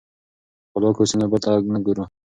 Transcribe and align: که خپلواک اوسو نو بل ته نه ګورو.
که 0.59 0.63
خپلواک 0.69 0.97
اوسو 0.99 1.15
نو 1.19 1.25
بل 1.31 1.39
ته 1.43 1.51
نه 1.73 1.79
ګورو. 1.85 2.03